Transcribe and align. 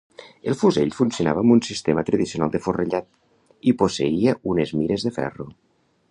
El 0.51 0.55
fusell 0.59 0.93
funcionava 0.99 1.41
amb 1.43 1.55
un 1.55 1.59
sistema 1.67 2.03
tradicional 2.07 2.53
de 2.55 2.61
forrellat, 2.67 3.07
i 3.73 3.73
posseïa 3.83 4.33
unes 4.55 4.75
mires 4.79 5.07
de 5.09 5.13
ferro. 5.19 5.47